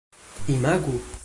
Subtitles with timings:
[0.53, 0.97] imagu